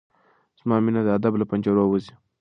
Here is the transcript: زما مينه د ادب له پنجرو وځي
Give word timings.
زما 0.59 0.77
مينه 0.85 1.01
د 1.05 1.09
ادب 1.17 1.33
له 1.37 1.45
پنجرو 1.49 1.83
وځي 1.87 2.13